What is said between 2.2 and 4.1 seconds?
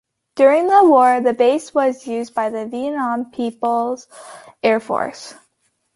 by the Vietnam People's